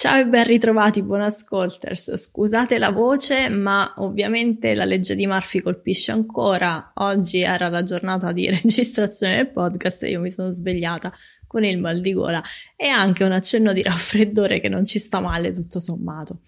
[0.00, 2.16] Ciao e ben ritrovati, buon ascolters.
[2.16, 6.92] Scusate la voce, ma ovviamente la legge di Murphy colpisce ancora.
[6.94, 11.12] Oggi era la giornata di registrazione del podcast e io mi sono svegliata
[11.46, 12.42] con il mal di gola
[12.76, 16.40] e anche un accenno di raffreddore che non ci sta male tutto sommato.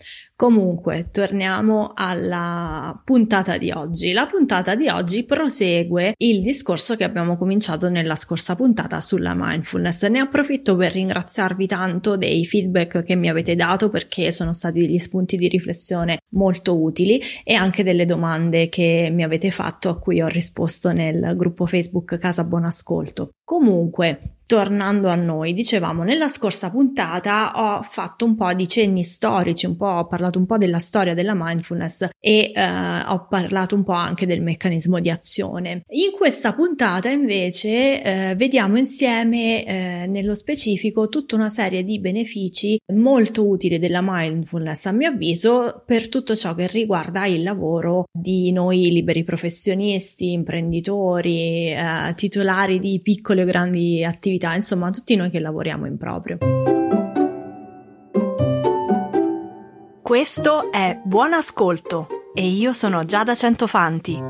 [0.43, 4.11] Comunque, torniamo alla puntata di oggi.
[4.11, 10.05] La puntata di oggi prosegue il discorso che abbiamo cominciato nella scorsa puntata sulla mindfulness.
[10.09, 14.99] Ne approfitto per ringraziarvi tanto dei feedback che mi avete dato perché sono stati degli
[14.99, 20.21] spunti di riflessione molto utili e anche delle domande che mi avete fatto a cui
[20.21, 23.31] ho risposto nel gruppo Facebook Casa Buon Ascolto.
[23.45, 29.65] Comunque, tornando a noi, dicevamo nella scorsa puntata ho fatto un po' di cenni storici,
[29.65, 32.63] un po' ho parlato un po' della storia della mindfulness e eh,
[33.07, 35.85] ho parlato un po' anche del meccanismo di azione.
[35.89, 42.79] In questa puntata invece eh, vediamo insieme eh, nello specifico tutta una serie di benefici
[42.95, 48.53] molto utili della mindfulness a mio avviso per tutto ciò che riguarda il lavoro di
[48.53, 55.41] noi liberi professionisti, imprenditori, eh, titolari di piccole o grandi attività, insomma tutti noi che
[55.41, 56.82] lavoriamo in proprio.
[60.03, 64.21] Questo è Buon Ascolto e io sono Giada Centofanti.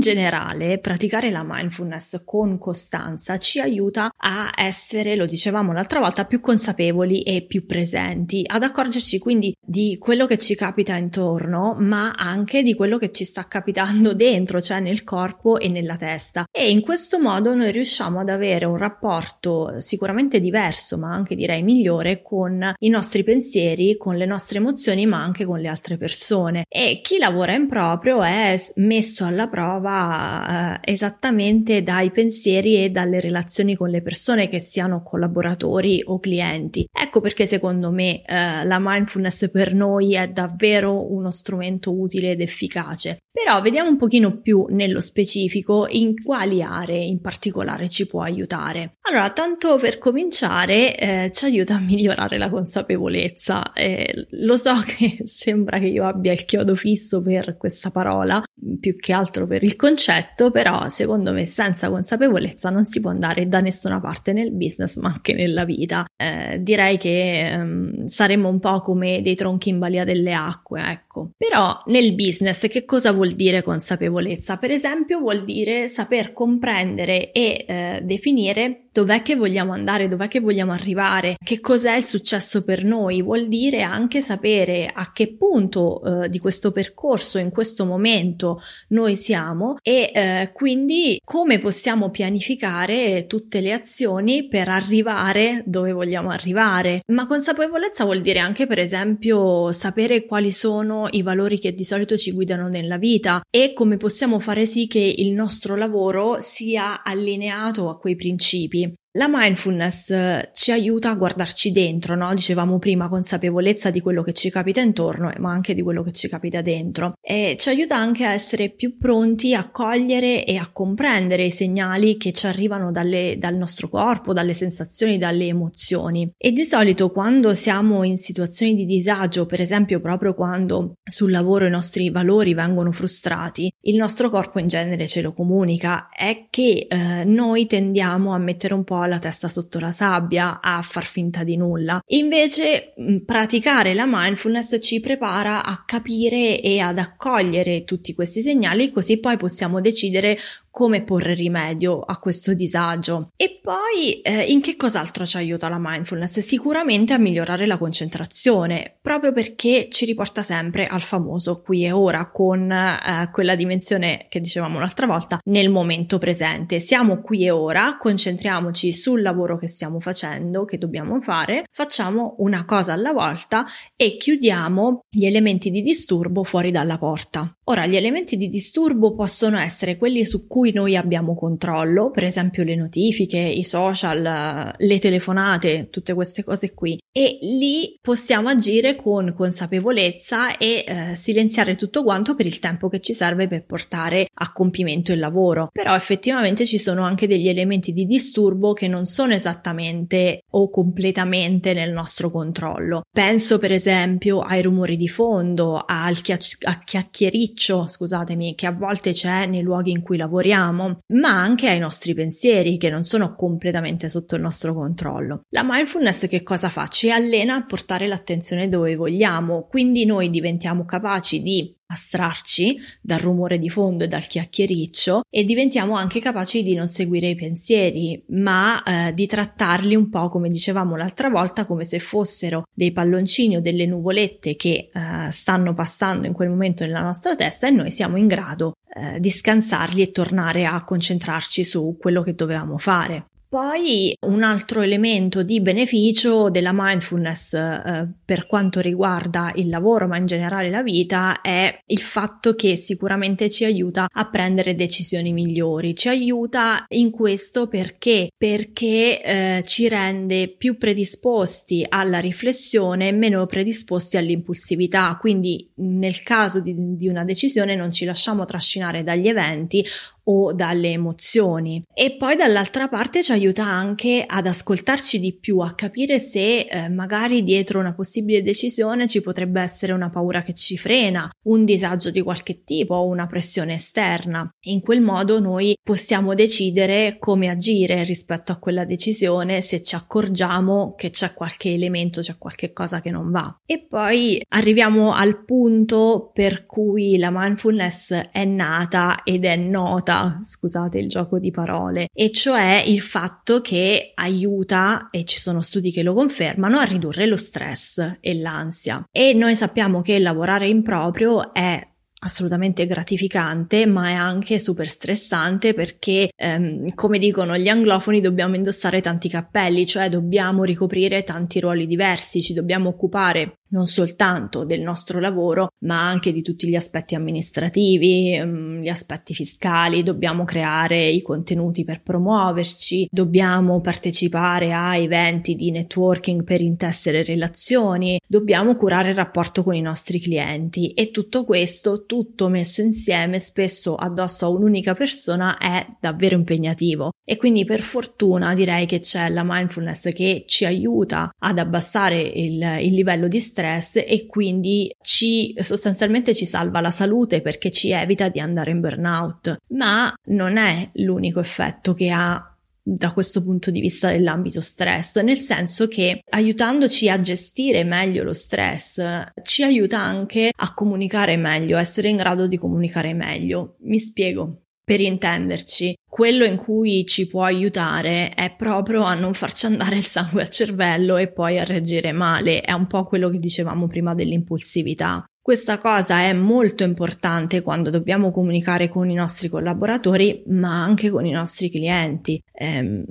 [0.00, 6.40] Generale, praticare la mindfulness con costanza ci aiuta a essere, lo dicevamo l'altra volta, più
[6.40, 12.62] consapevoli e più presenti, ad accorgerci quindi di quello che ci capita intorno, ma anche
[12.62, 16.46] di quello che ci sta capitando dentro, cioè nel corpo e nella testa.
[16.50, 21.62] E in questo modo noi riusciamo ad avere un rapporto sicuramente diverso, ma anche direi
[21.62, 26.64] migliore con i nostri pensieri, con le nostre emozioni, ma anche con le altre persone.
[26.68, 32.90] E chi lavora in proprio è messo alla prova va eh, esattamente dai pensieri e
[32.90, 36.86] dalle relazioni con le persone che siano collaboratori o clienti.
[36.92, 42.40] Ecco perché secondo me eh, la mindfulness per noi è davvero uno strumento utile ed
[42.40, 43.18] efficace.
[43.32, 48.96] Però vediamo un pochino più nello specifico in quali aree in particolare ci può aiutare.
[49.02, 53.72] Allora, tanto per cominciare, eh, ci aiuta a migliorare la consapevolezza.
[53.72, 58.42] Eh, lo so che sembra che io abbia il chiodo fisso per questa parola,
[58.80, 63.48] più che altro per il concetto, però secondo me senza consapevolezza non si può andare
[63.48, 66.04] da nessuna parte nel business, ma anche nella vita.
[66.14, 71.09] Eh, direi che ehm, saremmo un po' come dei tronchi in balia delle acque, ecco.
[71.36, 74.56] Però nel business che cosa vuol dire consapevolezza?
[74.56, 80.40] Per esempio vuol dire saper comprendere e eh, definire dov'è che vogliamo andare, dov'è che
[80.40, 86.02] vogliamo arrivare, che cos'è il successo per noi, vuol dire anche sapere a che punto
[86.24, 93.26] eh, di questo percorso in questo momento noi siamo e eh, quindi come possiamo pianificare
[93.26, 97.02] tutte le azioni per arrivare dove vogliamo arrivare.
[97.12, 102.16] Ma consapevolezza vuol dire anche per esempio sapere quali sono i valori che di solito
[102.16, 107.88] ci guidano nella vita e come possiamo fare sì che il nostro lavoro sia allineato
[107.88, 108.92] a quei principi.
[109.14, 112.32] La mindfulness eh, ci aiuta a guardarci dentro, no?
[112.32, 116.28] Dicevamo prima, consapevolezza di quello che ci capita intorno, ma anche di quello che ci
[116.28, 117.14] capita dentro.
[117.20, 122.16] E ci aiuta anche a essere più pronti a cogliere e a comprendere i segnali
[122.18, 126.32] che ci arrivano dalle, dal nostro corpo, dalle sensazioni, dalle emozioni.
[126.36, 131.66] E di solito quando siamo in situazioni di disagio, per esempio proprio quando sul lavoro
[131.66, 136.86] i nostri valori vengono frustrati, il nostro corpo in genere ce lo comunica, è che
[136.88, 141.44] eh, noi tendiamo a mettere un po' la testa sotto la sabbia, a far finta
[141.44, 142.00] di nulla.
[142.08, 142.94] Invece
[143.24, 149.36] praticare la mindfulness ci prepara a capire e ad accogliere tutti questi segnali così poi
[149.36, 150.38] possiamo decidere
[150.70, 153.28] come porre rimedio a questo disagio.
[153.36, 156.38] E poi eh, in che cos'altro ci aiuta la mindfulness?
[156.40, 162.30] Sicuramente a migliorare la concentrazione, proprio perché ci riporta sempre al famoso qui e ora
[162.30, 166.78] con eh, quella dimensione che dicevamo l'altra volta nel momento presente.
[166.80, 172.64] Siamo qui e ora, concentriamoci sul lavoro che stiamo facendo, che dobbiamo fare, facciamo una
[172.64, 177.52] cosa alla volta e chiudiamo gli elementi di disturbo fuori dalla porta.
[177.64, 182.24] Ora, gli elementi di disturbo possono essere quelli su cui cui noi abbiamo controllo, per
[182.24, 186.98] esempio le notifiche, i social, le telefonate, tutte queste cose qui.
[187.10, 193.00] E lì possiamo agire con consapevolezza e eh, silenziare tutto quanto per il tempo che
[193.00, 195.70] ci serve per portare a compimento il lavoro.
[195.72, 201.72] Però effettivamente ci sono anche degli elementi di disturbo che non sono esattamente o completamente
[201.72, 203.00] nel nostro controllo.
[203.10, 209.46] Penso per esempio ai rumori di fondo, al chiacch- chiacchiericcio, scusatemi, che a volte c'è
[209.46, 214.08] nei luoghi in cui lavoriamo prepariamo, ma anche ai nostri pensieri che non sono completamente
[214.08, 215.44] sotto il nostro controllo.
[215.50, 216.88] La mindfulness che cosa fa?
[216.88, 223.58] Ci allena a portare l'attenzione dove vogliamo, quindi noi diventiamo capaci di astrarci dal rumore
[223.58, 228.82] di fondo e dal chiacchiericcio e diventiamo anche capaci di non seguire i pensieri, ma
[228.82, 233.60] eh, di trattarli un po' come dicevamo l'altra volta, come se fossero dei palloncini o
[233.60, 238.16] delle nuvolette che eh, stanno passando in quel momento nella nostra testa e noi siamo
[238.16, 243.29] in grado eh, di scansarli e tornare a concentrarci su quello che dovevamo fare.
[243.50, 250.16] Poi un altro elemento di beneficio della mindfulness eh, per quanto riguarda il lavoro, ma
[250.16, 255.96] in generale la vita, è il fatto che sicuramente ci aiuta a prendere decisioni migliori.
[255.96, 258.28] Ci aiuta in questo perché?
[258.36, 265.16] Perché eh, ci rende più predisposti alla riflessione e meno predisposti all'impulsività.
[265.18, 269.84] Quindi nel caso di, di una decisione non ci lasciamo trascinare dagli eventi
[270.30, 271.82] o dalle emozioni.
[271.92, 276.88] E poi dall'altra parte ci aiuta anche ad ascoltarci di più, a capire se eh,
[276.88, 282.10] magari dietro una possibile decisione ci potrebbe essere una paura che ci frena, un disagio
[282.10, 284.48] di qualche tipo o una pressione esterna.
[284.66, 290.94] In quel modo noi possiamo decidere come agire rispetto a quella decisione se ci accorgiamo
[290.96, 293.52] che c'è qualche elemento, c'è qualche cosa che non va.
[293.66, 300.98] E poi arriviamo al punto per cui la mindfulness è nata ed è nota scusate
[300.98, 306.02] il gioco di parole, e cioè il fatto che aiuta, e ci sono studi che
[306.02, 309.04] lo confermano, a ridurre lo stress e l'ansia.
[309.10, 311.80] E noi sappiamo che lavorare in proprio è
[312.22, 319.00] assolutamente gratificante, ma è anche super stressante perché, ehm, come dicono gli anglofoni, dobbiamo indossare
[319.00, 325.20] tanti cappelli, cioè dobbiamo ricoprire tanti ruoli diversi, ci dobbiamo occupare non soltanto del nostro
[325.20, 331.22] lavoro, ma anche di tutti gli aspetti amministrativi, mm, gli aspetti fiscali, dobbiamo creare i
[331.22, 339.16] contenuti per promuoverci, dobbiamo partecipare a eventi di networking per intessere relazioni, dobbiamo curare il
[339.16, 344.94] rapporto con i nostri clienti e tutto questo, tutto messo insieme, spesso addosso a un'unica
[344.94, 347.10] persona, è davvero impegnativo.
[347.24, 352.60] E quindi per fortuna direi che c'è la mindfulness che ci aiuta ad abbassare il,
[352.80, 357.90] il livello di stress stress e quindi ci sostanzialmente ci salva la salute perché ci
[357.90, 359.58] evita di andare in burnout.
[359.74, 362.44] Ma non è l'unico effetto che ha
[362.82, 368.32] da questo punto di vista dell'ambito stress, nel senso che aiutandoci a gestire meglio lo
[368.32, 373.76] stress, ci aiuta anche a comunicare meglio, a essere in grado di comunicare meglio.
[373.80, 374.62] Mi spiego.
[374.90, 380.04] Per intenderci, quello in cui ci può aiutare è proprio a non farci andare il
[380.04, 384.16] sangue al cervello e poi a reagire male, è un po' quello che dicevamo prima
[384.16, 385.24] dell'impulsività.
[385.40, 391.24] Questa cosa è molto importante quando dobbiamo comunicare con i nostri collaboratori, ma anche con
[391.24, 392.42] i nostri clienti.
[392.52, 393.04] Eh,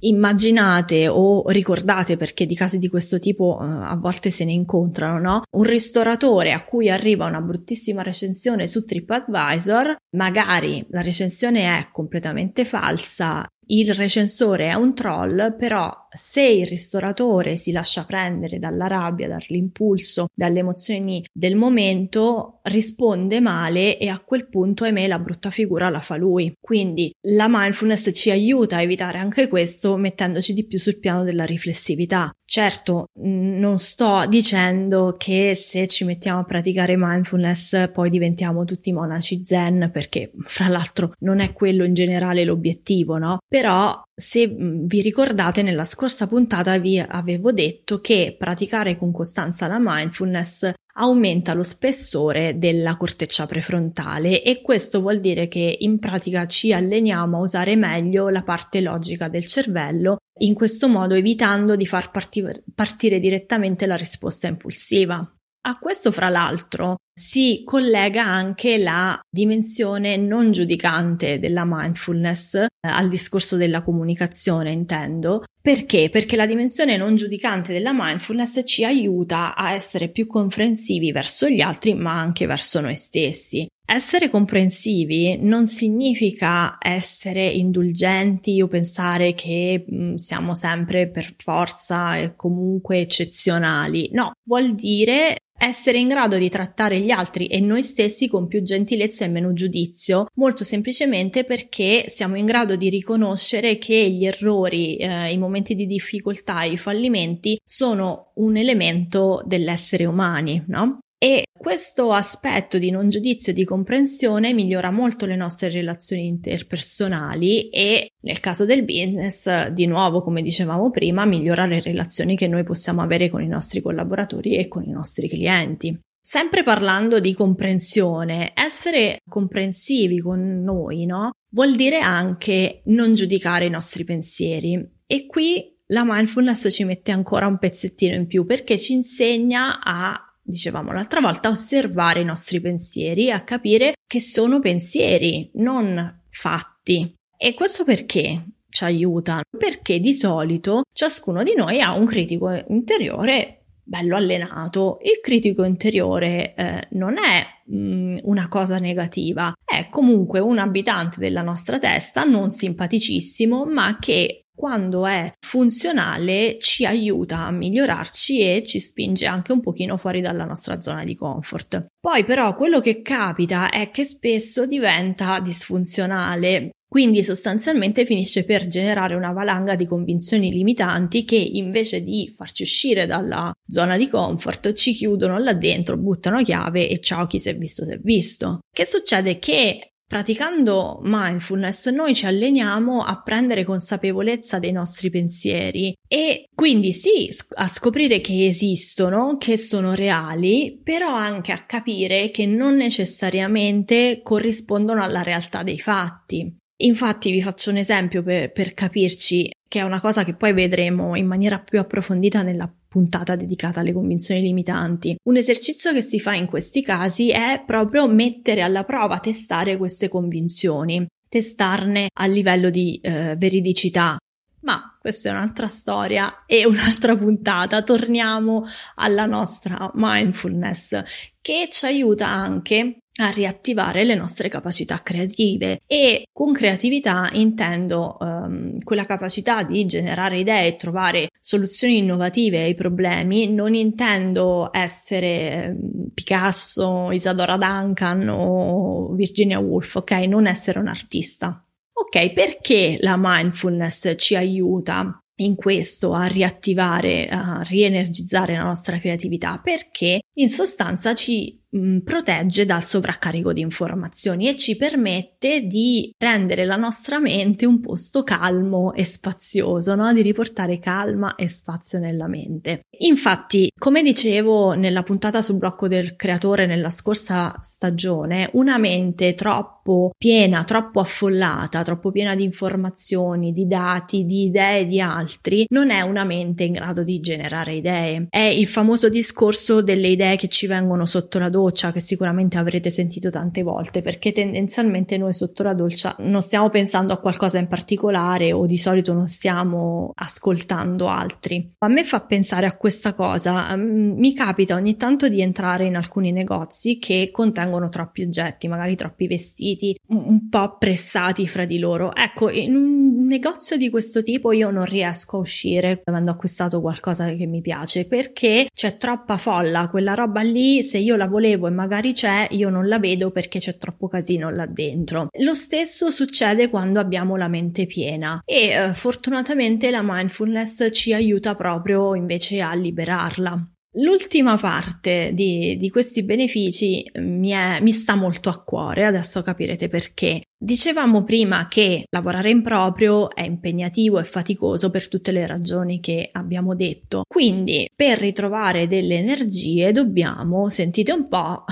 [0.00, 5.18] immaginate o ricordate perché di casi di questo tipo uh, a volte se ne incontrano,
[5.18, 5.42] no?
[5.56, 12.64] Un ristoratore a cui arriva una bruttissima recensione su TripAdvisor, magari la recensione è completamente
[12.64, 19.28] falsa, il recensore è un troll, però se il ristoratore si lascia prendere dalla rabbia,
[19.28, 25.90] dall'impulso, dalle emozioni del momento, risponde male e a quel punto, ahimè, la brutta figura
[25.90, 26.52] la fa lui.
[26.58, 31.44] Quindi la mindfulness ci aiuta a evitare anche questo mettendoci di più sul piano della
[31.44, 32.30] riflessività.
[32.50, 39.42] Certo, non sto dicendo che se ci mettiamo a praticare mindfulness poi diventiamo tutti monaci
[39.44, 43.36] zen, perché fra l'altro non è quello in generale l'obiettivo, no?
[43.46, 49.76] Però se vi ricordate nella scorsa puntata vi avevo detto che praticare con costanza la
[49.78, 56.72] mindfulness aumenta lo spessore della corteccia prefrontale e questo vuol dire che in pratica ci
[56.72, 62.10] alleniamo a usare meglio la parte logica del cervello in questo modo evitando di far
[62.10, 65.32] partir- partire direttamente la risposta impulsiva.
[65.68, 73.08] A questo, fra l'altro, si collega anche la dimensione non giudicante della mindfulness eh, al
[73.08, 75.44] discorso della comunicazione, intendo.
[75.60, 76.08] Perché?
[76.10, 81.60] Perché la dimensione non giudicante della mindfulness ci aiuta a essere più comprensivi verso gli
[81.60, 83.68] altri, ma anche verso noi stessi.
[83.90, 92.18] Essere comprensivi non significa essere indulgenti o pensare che mh, mm, siamo sempre per forza
[92.18, 94.10] e comunque eccezionali.
[94.12, 98.62] No, vuol dire essere in grado di trattare gli altri e noi stessi con più
[98.62, 104.96] gentilezza e meno giudizio, molto semplicemente perché siamo in grado di riconoscere che gli errori,
[104.96, 110.98] eh, i momenti di difficoltà, i fallimenti sono un elemento dell'essere umani, no?
[111.20, 117.70] E questo aspetto di non giudizio e di comprensione migliora molto le nostre relazioni interpersonali
[117.70, 122.62] e nel caso del business, di nuovo, come dicevamo prima, migliora le relazioni che noi
[122.62, 125.98] possiamo avere con i nostri collaboratori e con i nostri clienti.
[126.20, 131.32] Sempre parlando di comprensione, essere comprensivi con noi, no?
[131.50, 134.88] Vuol dire anche non giudicare i nostri pensieri.
[135.04, 140.27] E qui la mindfulness ci mette ancora un pezzettino in più perché ci insegna a
[140.48, 147.14] dicevamo l'altra volta, osservare i nostri pensieri a capire che sono pensieri, non fatti.
[147.36, 149.42] E questo perché ci aiuta?
[149.56, 154.98] Perché di solito ciascuno di noi ha un critico interiore bello allenato.
[155.02, 161.18] Il critico interiore eh, non è mh, mm, una cosa negativa, è comunque un abitante
[161.20, 168.64] della nostra testa non simpaticissimo, ma che quando è funzionale ci aiuta a migliorarci e
[168.66, 171.86] ci spinge anche un pochino fuori dalla nostra zona di comfort.
[172.00, 179.14] Poi però quello che capita è che spesso diventa disfunzionale quindi sostanzialmente finisce per generare
[179.14, 184.92] una valanga di convinzioni limitanti che invece di farci uscire dalla zona di comfort ci
[184.92, 188.60] chiudono là dentro, buttano chiave e ciao chi si è visto si è visto.
[188.74, 189.38] Che succede?
[189.38, 197.28] Che Praticando mindfulness noi ci alleniamo a prendere consapevolezza dei nostri pensieri e quindi sì
[197.56, 205.02] a scoprire che esistono, che sono reali, però anche a capire che non necessariamente corrispondono
[205.02, 206.56] alla realtà dei fatti.
[206.84, 211.16] Infatti vi faccio un esempio per, per capirci, che è una cosa che poi vedremo
[211.16, 215.16] in maniera più approfondita nella puntata dedicata alle convinzioni limitanti.
[215.24, 220.08] Un esercizio che si fa in questi casi è proprio mettere alla prova, testare queste
[220.08, 224.16] convinzioni, testarne a livello di eh, veridicità.
[224.60, 227.82] Ma questa è un'altra storia e un'altra puntata.
[227.82, 228.64] Torniamo
[228.96, 231.02] alla nostra mindfulness
[231.40, 238.78] che ci aiuta anche a riattivare le nostre capacità creative e con creatività intendo um,
[238.80, 246.08] quella capacità di generare idee e trovare soluzioni innovative ai problemi, non intendo essere um,
[246.14, 250.12] Picasso, Isadora Duncan o Virginia Woolf, ok?
[250.12, 251.62] Non essere un artista.
[251.92, 259.60] Ok, perché la mindfulness ci aiuta in questo a riattivare, a rienergizzare la nostra creatività?
[259.62, 261.57] Perché in sostanza ci
[262.02, 268.22] protegge dal sovraccarico di informazioni e ci permette di rendere la nostra mente un posto
[268.22, 270.12] calmo e spazioso, no?
[270.12, 272.80] di riportare calma e spazio nella mente.
[273.00, 280.10] Infatti, come dicevo nella puntata sul blocco del creatore nella scorsa stagione, una mente troppo
[280.16, 286.00] piena, troppo affollata, troppo piena di informazioni, di dati, di idee di altri, non è
[286.00, 288.26] una mente in grado di generare idee.
[288.30, 292.90] È il famoso discorso delle idee che ci vengono sotto la doccia che sicuramente avrete
[292.90, 297.66] sentito tante volte perché tendenzialmente noi sotto la doccia non stiamo pensando a qualcosa in
[297.66, 301.74] particolare o di solito non stiamo ascoltando altri.
[301.78, 305.96] A me fa pensare a questa cosa, mm, mi capita ogni tanto di entrare in
[305.96, 312.14] alcuni negozi che contengono troppi oggetti, magari troppi vestiti, un po' pressati fra di loro.
[312.14, 317.32] Ecco, in un negozio di questo tipo io non riesco a uscire avendo acquistato qualcosa
[317.34, 321.66] che mi piace perché c'è troppa folla, quella roba lì se io la volevo volevo
[321.66, 325.28] e magari c'è, io non la vedo perché c'è troppo casino là dentro.
[325.40, 331.54] Lo stesso succede quando abbiamo la mente piena e eh, fortunatamente la mindfulness ci aiuta
[331.54, 333.70] proprio invece a liberarla.
[333.92, 339.88] L'ultima parte di, di questi benefici mi, è, mi, sta molto a cuore, adesso capirete
[339.88, 340.42] perché.
[340.60, 346.28] Dicevamo prima che lavorare in proprio è impegnativo e faticoso per tutte le ragioni che
[346.30, 347.22] abbiamo detto.
[347.26, 351.64] Quindi, per ritrovare delle energie dobbiamo, sentite un po',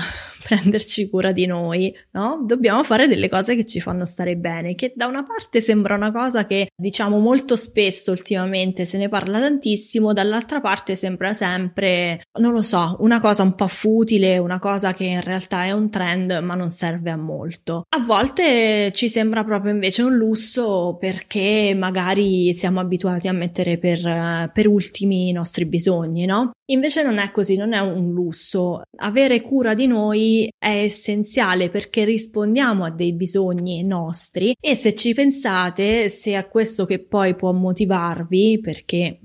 [0.47, 2.41] prenderci cura di noi, no?
[2.45, 6.13] Dobbiamo fare delle cose che ci fanno stare bene, che da una parte sembra una
[6.13, 12.53] cosa che diciamo molto spesso ultimamente se ne parla tantissimo, dall'altra parte sembra sempre, non
[12.53, 16.39] lo so, una cosa un po' futile, una cosa che in realtà è un trend
[16.41, 17.83] ma non serve a molto.
[17.89, 24.49] A volte ci sembra proprio invece un lusso perché magari siamo abituati a mettere per,
[24.53, 26.51] per ultimi i nostri bisogni, no?
[26.69, 28.81] Invece non è così, non è un lusso.
[28.97, 35.13] Avere cura di noi è essenziale perché rispondiamo a dei bisogni nostri e se ci
[35.13, 39.21] pensate, se è questo che poi può motivarvi, perché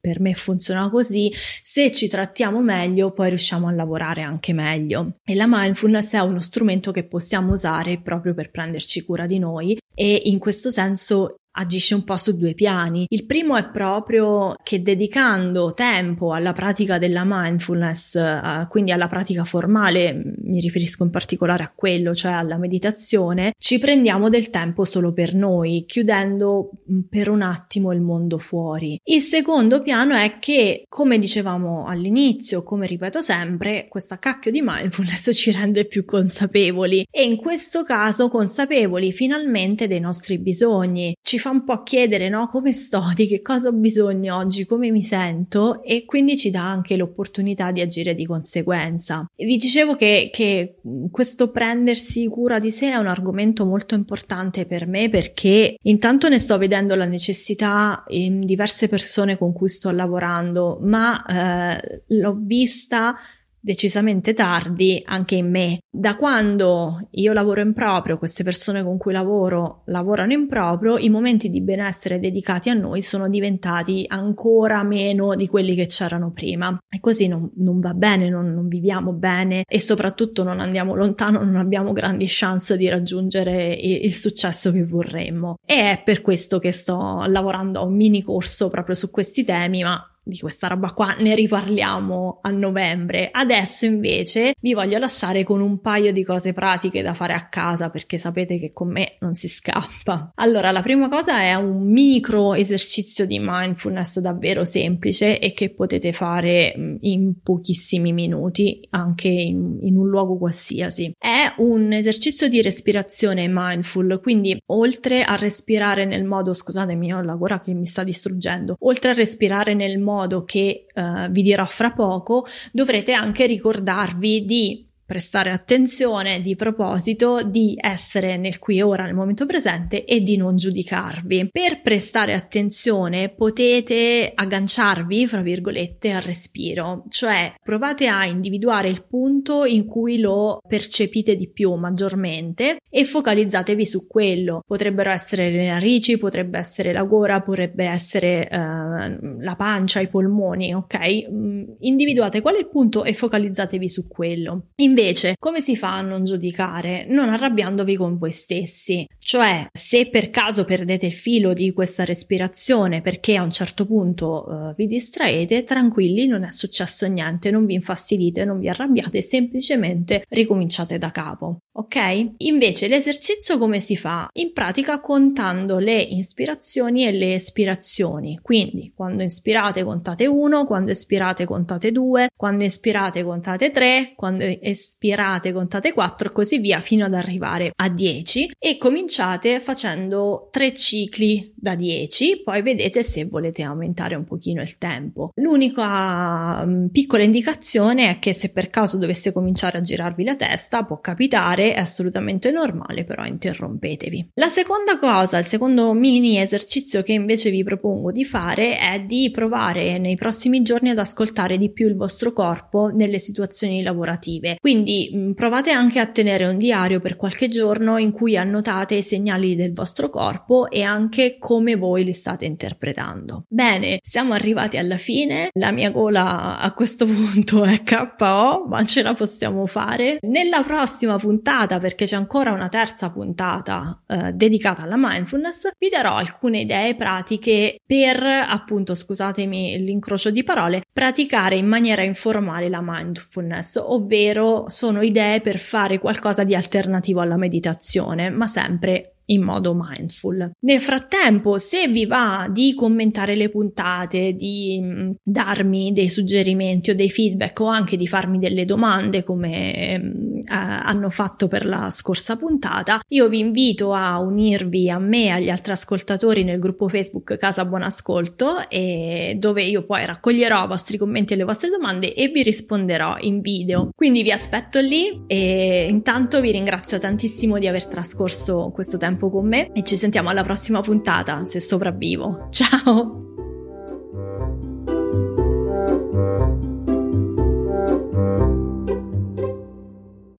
[0.00, 5.16] per me funziona così, se ci trattiamo meglio poi riusciamo a lavorare anche meglio.
[5.24, 9.78] E la mindfulness è uno strumento che possiamo usare proprio per prenderci cura di noi
[9.94, 13.06] e in questo senso agisce un po' su due piani.
[13.08, 19.44] Il primo è proprio che dedicando tempo alla pratica della mindfulness, uh, quindi alla pratica
[19.44, 25.12] formale, mi riferisco in particolare a quello, cioè alla meditazione, ci prendiamo del tempo solo
[25.12, 28.98] per noi, chiudendo mm, per un attimo il mondo fuori.
[29.04, 35.30] Il secondo piano è che, come dicevamo all'inizio, come ripeto sempre, questa cacchio di mindfulness
[35.34, 41.14] ci rende più consapevoli e in questo caso consapevoli finalmente dei nostri bisogni.
[41.20, 44.90] Ci fa un po' chiedere, no, come sto, di che cosa ho bisogno oggi, come
[44.90, 45.82] mi sento?
[45.82, 49.30] E quindi ci dà anche l'opportunità di agire di conseguenza.
[49.36, 50.76] Vi dicevo che, che
[51.10, 56.38] questo prendersi cura di sé è un argomento molto importante per me perché intanto ne
[56.38, 63.16] sto vedendo la necessità in diverse persone con cui sto lavorando, ma eh, l'ho vista
[63.64, 65.78] decisamente tardi anche in me.
[65.90, 71.08] Da quando io lavoro in proprio, queste persone con cui lavoro lavorano in proprio, i
[71.08, 76.78] momenti di benessere dedicati a noi sono diventati ancora meno di quelli che c'erano prima.
[76.86, 81.42] E così non, non va bene, non, non, viviamo bene e soprattutto non andiamo lontano,
[81.42, 85.56] non abbiamo grandi chance di raggiungere il, il successo che vorremmo.
[85.64, 89.82] E è per questo che sto lavorando a un mini corso proprio su questi temi,
[89.82, 93.28] ma di questa roba qua ne riparliamo a novembre.
[93.30, 97.90] Adesso invece vi voglio lasciare con un paio di cose pratiche da fare a casa
[97.90, 100.32] perché sapete che con me non si scappa.
[100.36, 106.12] Allora, la prima cosa è un micro esercizio di mindfulness davvero semplice e che potete
[106.12, 111.14] fare mm, in pochissimi minuti, anche in, in un luogo qualsiasi.
[111.18, 117.34] È un esercizio di respirazione mindful, quindi oltre a respirare nel modo, scusatemi, ho la
[117.34, 121.64] gola che mi sta distruggendo, oltre a respirare nel modo modo che uh, vi dirò
[121.66, 128.82] fra poco, dovrete anche ricordarvi di prestare attenzione di proposito di essere nel qui e
[128.82, 131.48] ora nel momento presente e di non giudicarvi.
[131.50, 139.64] Per prestare attenzione potete agganciarvi, fra virgolette, al respiro, cioè provate a individuare il punto
[139.64, 144.62] in cui lo percepite di più maggiormente e focalizzatevi su quello.
[144.66, 150.74] Potrebbero essere le narici, potrebbe essere la gola, potrebbe essere uh, la pancia, i polmoni,
[150.74, 151.28] ok?
[151.30, 154.68] Mm, individuate qual è il punto e focalizzatevi su quello.
[154.76, 157.04] In Invece, come si fa a non giudicare?
[157.08, 159.04] Non arrabbiandovi con voi stessi.
[159.18, 164.44] Cioè, se per caso perdete il filo di questa respirazione perché a un certo punto
[164.46, 170.24] uh, vi distraete, tranquilli, non è successo niente, non vi infastidite, non vi arrabbiate, semplicemente
[170.28, 171.58] ricominciate da capo.
[171.72, 172.34] Ok?
[172.36, 174.28] Invece l'esercizio come si fa?
[174.34, 178.38] In pratica contando le ispirazioni e le espirazioni.
[178.40, 184.82] Quindi, quando inspirate contate 1, quando espirate contate 2, quando inspirate contate 3, quando espirate
[184.84, 190.74] espirate, contate 4 e così via fino ad arrivare a 10 e cominciate facendo 3
[190.74, 195.30] cicli da 10, poi vedete se volete aumentare un pochino il tempo.
[195.36, 200.84] L'unica um, piccola indicazione è che se per caso dovesse cominciare a girarvi la testa,
[200.84, 204.30] può capitare, è assolutamente normale, però interrompetevi.
[204.34, 209.30] La seconda cosa, il secondo mini esercizio che invece vi propongo di fare è di
[209.30, 214.56] provare nei prossimi giorni ad ascoltare di più il vostro corpo nelle situazioni lavorative.
[214.60, 219.02] Quindi quindi provate anche a tenere un diario per qualche giorno in cui annotate i
[219.02, 223.44] segnali del vostro corpo e anche come voi li state interpretando.
[223.48, 225.50] Bene, siamo arrivati alla fine.
[225.52, 230.18] La mia gola a questo punto è KO, ma ce la possiamo fare.
[230.22, 236.16] Nella prossima puntata, perché c'è ancora una terza puntata eh, dedicata alla mindfulness, vi darò
[236.16, 243.76] alcune idee pratiche per, appunto, scusatemi l'incrocio di parole, praticare in maniera informale la mindfulness,
[243.76, 250.50] ovvero sono idee per fare qualcosa di alternativo alla meditazione, ma sempre in modo mindful.
[250.60, 256.94] Nel frattempo, se vi va di commentare le puntate, di mm, darmi dei suggerimenti o
[256.94, 262.36] dei feedback o anche di farmi delle domande come mm, hanno fatto per la scorsa
[262.36, 267.36] puntata, io vi invito a unirvi a me e agli altri ascoltatori nel gruppo Facebook
[267.36, 272.14] Casa Buon Ascolto e dove io poi raccoglierò i vostri commenti e le vostre domande
[272.14, 273.90] e vi risponderò in video.
[273.94, 279.46] Quindi vi aspetto lì e intanto vi ringrazio tantissimo di aver trascorso questo tempo con
[279.46, 282.48] me e ci sentiamo alla prossima puntata se sopravvivo.
[282.50, 283.33] Ciao!